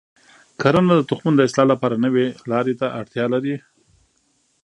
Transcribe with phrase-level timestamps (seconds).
[0.61, 3.55] کرنه د تخمونو د اصلاح لپاره نوي لارې ته اړتیا لري.